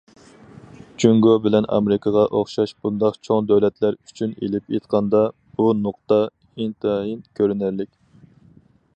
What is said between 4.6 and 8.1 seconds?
ئېيتقاندا، بۇ نۇقتا ئىنتايىن كۆرۈنەرلىك.